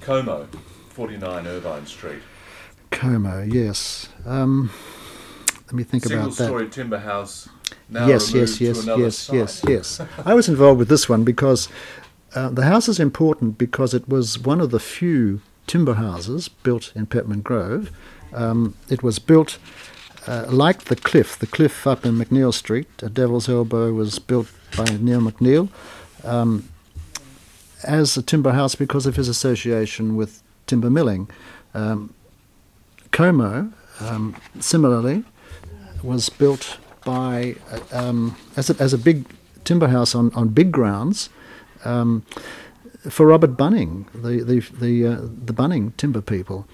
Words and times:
Como, 0.00 0.48
49 0.90 1.46
Irvine 1.46 1.86
Street. 1.86 2.22
Como, 2.90 3.42
yes. 3.42 4.08
Um, 4.26 4.70
let 5.66 5.74
me 5.74 5.84
think 5.84 6.04
Single 6.04 6.20
about 6.20 6.30
that. 6.30 6.36
Single-story 6.36 6.70
timber 6.70 6.98
house. 6.98 7.48
Now 7.88 8.06
yes, 8.06 8.32
yes, 8.32 8.60
yes, 8.60 8.86
yes, 8.86 9.16
site. 9.16 9.36
yes, 9.36 9.62
yes. 9.66 10.00
I 10.24 10.34
was 10.34 10.48
involved 10.48 10.78
with 10.78 10.88
this 10.88 11.08
one 11.08 11.24
because 11.24 11.68
uh, 12.34 12.48
the 12.48 12.64
house 12.64 12.88
is 12.88 12.98
important 13.00 13.58
because 13.58 13.94
it 13.94 14.08
was 14.08 14.38
one 14.38 14.60
of 14.60 14.70
the 14.70 14.80
few 14.80 15.40
timber 15.66 15.94
houses 15.94 16.48
built 16.48 16.92
in 16.94 17.06
Peppermint 17.06 17.44
Grove. 17.44 17.90
Um, 18.32 18.74
it 18.88 19.02
was 19.02 19.18
built 19.18 19.58
uh, 20.26 20.46
like 20.48 20.84
the 20.84 20.96
cliff. 20.96 21.38
The 21.38 21.46
cliff 21.46 21.86
up 21.86 22.04
in 22.04 22.16
McNeil 22.16 22.52
Street 22.52 22.88
at 23.02 23.14
Devil's 23.14 23.48
Elbow 23.48 23.92
was 23.92 24.18
built 24.18 24.48
by 24.76 24.84
Neil 24.84 25.20
McNeil 25.20 25.68
um, 26.24 26.68
as 27.84 28.16
a 28.16 28.22
timber 28.22 28.52
house 28.52 28.74
because 28.74 29.06
of 29.06 29.16
his 29.16 29.28
association 29.28 30.16
with 30.16 30.42
timber 30.66 30.90
milling. 30.90 31.28
Um, 31.74 32.14
Como, 33.12 33.72
um, 34.00 34.36
similarly, 34.60 35.24
was 36.02 36.28
built 36.28 36.78
by 37.04 37.56
um, 37.92 38.36
as 38.56 38.70
a, 38.70 38.82
as 38.82 38.92
a 38.92 38.98
big 38.98 39.24
timber 39.64 39.88
house 39.88 40.14
on, 40.14 40.32
on 40.34 40.48
big 40.48 40.70
grounds 40.70 41.28
um, 41.84 42.24
for 43.08 43.26
Robert 43.26 43.56
Bunning, 43.56 44.06
the 44.14 44.42
the 44.44 44.60
the, 44.60 45.06
uh, 45.06 45.20
the 45.22 45.52
Bunning 45.52 45.92
timber 45.96 46.20
people. 46.20 46.66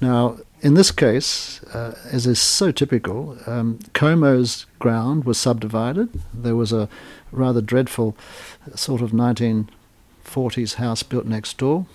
Now, 0.00 0.38
in 0.60 0.74
this 0.74 0.90
case, 0.90 1.62
uh, 1.74 1.94
as 2.10 2.26
is 2.26 2.40
so 2.40 2.72
typical, 2.72 3.38
um, 3.46 3.78
Como's 3.92 4.66
ground 4.78 5.24
was 5.24 5.38
subdivided. 5.38 6.08
There 6.34 6.56
was 6.56 6.72
a 6.72 6.88
rather 7.30 7.60
dreadful 7.60 8.16
sort 8.74 9.02
of 9.02 9.12
1940s 10.26 10.74
house 10.74 11.02
built 11.02 11.26
next 11.26 11.58
door, 11.58 11.86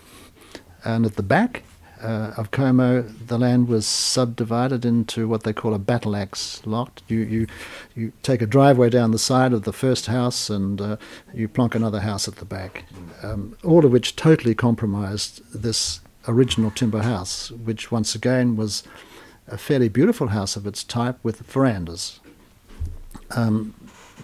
and 0.84 1.06
at 1.06 1.16
the 1.16 1.24
back 1.24 1.64
uh, 2.02 2.34
of 2.38 2.50
Como, 2.52 3.04
the 3.04 3.38
land 3.38 3.68
was 3.68 3.86
subdivided 3.86 4.86
into 4.86 5.28
what 5.28 5.44
they 5.44 5.54
call 5.54 5.74
a 5.74 5.80
battle 5.80 6.16
axe 6.16 6.66
lot. 6.66 7.02
You, 7.08 7.20
you, 7.20 7.48
you 7.96 8.14
take 8.24 8.42
a 8.42 8.48
driveway 8.48 8.90
down 8.90 9.12
the 9.12 9.20
side 9.20 9.54
of 9.54 9.64
the 9.64 9.74
first 9.74 10.08
house 10.08 10.50
and 10.50 10.82
uh, 10.82 10.98
you 11.34 11.48
plonk 11.48 11.76
another 11.76 12.00
house 12.00 12.28
at 12.28 12.38
the 12.38 12.46
back, 12.46 12.86
um, 13.22 13.56
all 13.64 13.86
of 13.86 13.92
which 13.92 14.16
totally 14.16 14.56
compromised 14.56 15.42
this 15.54 16.02
original 16.28 16.72
timber 16.72 17.04
house, 17.04 17.52
which 17.52 17.92
once 17.92 18.16
again 18.16 18.56
was 18.56 18.84
a 19.48 19.58
fairly 19.58 19.90
beautiful 19.90 20.30
house 20.30 20.56
of 20.56 20.66
its 20.66 20.84
type 20.84 21.18
with 21.22 21.42
verandas. 21.42 22.20
Um, 23.32 23.76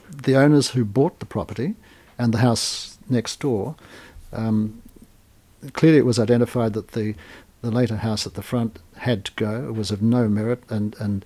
the 0.09 0.35
owners 0.35 0.71
who 0.71 0.83
bought 0.83 1.19
the 1.19 1.25
property 1.25 1.75
and 2.17 2.33
the 2.33 2.39
house 2.39 2.96
next 3.09 3.39
door, 3.39 3.75
um, 4.33 4.81
clearly 5.73 5.97
it 5.97 6.05
was 6.05 6.19
identified 6.19 6.73
that 6.73 6.89
the 6.89 7.15
the 7.61 7.71
later 7.71 7.97
house 7.97 8.27
at 8.27 8.35
the 8.35 8.41
front 8.41 8.79
had 8.97 9.25
to 9.25 9.31
go. 9.33 9.67
It 9.67 9.75
was 9.75 9.91
of 9.91 10.01
no 10.01 10.27
merit 10.29 10.63
and, 10.69 10.95
and 10.99 11.25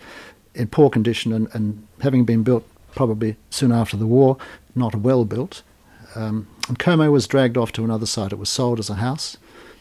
in 0.54 0.68
poor 0.68 0.90
condition, 0.90 1.34
and, 1.34 1.48
and 1.54 1.88
having 2.02 2.26
been 2.26 2.44
built 2.44 2.66
probably 2.96 3.38
soon 3.50 3.72
after 3.72 3.98
the 3.98 4.08
war, 4.08 4.38
not 4.76 4.96
well 4.96 5.26
built. 5.26 5.62
Um, 6.16 6.48
and 6.68 6.78
Como 6.78 7.10
was 7.12 7.28
dragged 7.28 7.58
off 7.58 7.72
to 7.74 7.84
another 7.84 8.06
site. 8.06 8.34
It 8.34 8.40
was 8.40 8.50
sold 8.50 8.80
as 8.80 8.90
a 8.90 8.96
house, 8.96 9.38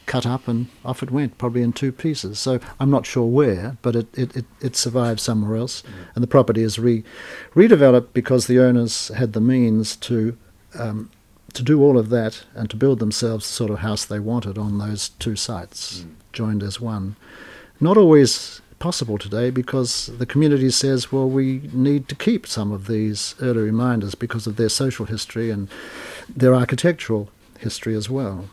cut 0.07 0.27
up, 0.27 0.47
and 0.47 0.69
off 0.85 1.03
it 1.03 1.11
went, 1.11 1.39
probably 1.39 1.63
in 1.63 1.73
two 1.73 1.93
pieces. 1.93 2.39
So 2.39 2.61
I'm 2.79 2.91
not 2.91 3.07
sure 3.07 3.27
where, 3.27 3.77
but 3.83 3.97
it, 3.97 4.19
it, 4.19 4.37
it, 4.37 4.45
it 4.61 4.77
survived 4.77 5.21
somewhere 5.21 5.57
else. 5.57 5.83
And 6.15 6.23
the 6.23 6.29
property 6.29 6.63
is 6.63 6.79
re, 6.79 7.03
redeveloped 7.55 8.09
because 8.13 8.47
the 8.47 8.61
owners 8.61 9.09
had 9.09 9.33
the 9.33 9.41
means 9.41 9.97
to 9.97 10.37
um, 10.79 11.11
to 11.55 11.63
do 11.63 11.83
all 11.83 11.99
of 11.99 12.09
that 12.11 12.45
and 12.55 12.71
to 12.71 12.77
build 12.77 12.99
themselves 12.99 13.47
the 13.47 13.53
sort 13.53 13.71
of 13.71 13.79
house 13.81 14.05
they 14.05 14.21
wanted 14.21 14.59
on 14.59 14.79
those 14.79 15.11
two 15.19 15.37
sites, 15.37 16.03
hmm. 16.03 16.11
joined 16.33 16.63
as 16.63 16.81
one. 16.81 17.17
Not 17.81 17.97
always 17.97 18.61
possible 18.79 19.19
today 19.19 19.51
because 19.51 20.07
the 20.19 20.27
community 20.27 20.71
says, 20.71 21.13
well, 21.13 21.29
we 21.29 21.61
need 21.73 22.09
to 22.09 22.15
keep 22.15 22.47
some 22.47 22.73
of 22.73 22.87
these 22.87 23.35
early 23.41 23.63
reminders 23.63 24.15
because 24.15 24.47
of 24.47 24.57
their 24.57 24.69
social 24.69 25.07
history 25.07 25.51
and 25.51 25.69
their 26.35 26.55
architectural 26.55 27.29
history 27.59 27.95
as 27.95 28.09
well. 28.09 28.49